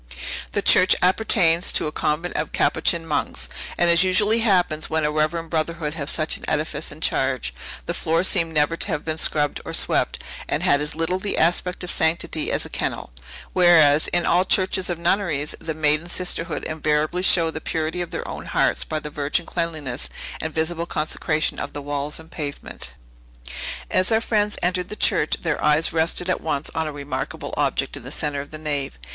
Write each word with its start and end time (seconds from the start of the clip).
The 0.53 0.63
church 0.63 0.95
appertains 1.03 1.71
to 1.73 1.85
a 1.85 1.91
convent 1.91 2.35
of 2.35 2.51
Capuchin 2.51 3.05
monks; 3.05 3.47
and, 3.77 3.87
as 3.87 4.03
usually 4.03 4.39
happens 4.39 4.89
when 4.89 5.03
a 5.05 5.11
reverend 5.11 5.51
brotherhood 5.51 5.93
have 5.93 6.09
such 6.09 6.37
an 6.37 6.43
edifice 6.47 6.91
in 6.91 7.01
charge, 7.01 7.53
the 7.85 7.93
floor 7.93 8.23
seemed 8.23 8.51
never 8.51 8.75
to 8.75 8.87
have 8.87 9.05
been 9.05 9.19
scrubbed 9.19 9.61
or 9.63 9.73
swept, 9.75 10.19
and 10.49 10.63
had 10.63 10.81
as 10.81 10.95
little 10.95 11.19
the 11.19 11.37
aspect 11.37 11.83
of 11.83 11.91
sanctity 11.91 12.51
as 12.51 12.65
a 12.65 12.67
kennel; 12.71 13.11
whereas, 13.53 14.07
in 14.07 14.25
all 14.25 14.43
churches 14.43 14.89
of 14.89 14.97
nunneries, 14.97 15.53
the 15.59 15.75
maiden 15.75 16.09
sisterhood 16.09 16.63
invariably 16.63 17.21
show 17.21 17.51
the 17.51 17.61
purity 17.61 18.01
of 18.01 18.09
their 18.09 18.27
own 18.27 18.47
hearts 18.47 18.83
by 18.83 18.97
the 18.99 19.11
virgin 19.11 19.45
cleanliness 19.45 20.09
and 20.41 20.51
visible 20.55 20.87
consecration 20.87 21.59
of 21.59 21.73
the 21.73 21.81
walls 21.83 22.19
and 22.19 22.31
pavement. 22.31 22.93
As 23.91 24.11
our 24.11 24.19
friends 24.19 24.57
entered 24.63 24.89
the 24.89 24.95
church, 24.95 25.35
their 25.43 25.63
eyes 25.63 25.93
rested 25.93 26.27
at 26.27 26.41
once 26.41 26.71
on 26.73 26.87
a 26.87 26.91
remarkable 26.91 27.53
object 27.55 27.95
in 27.95 28.01
the 28.01 28.11
centre 28.11 28.41
of 28.41 28.49
the 28.49 28.57
nave. 28.57 28.97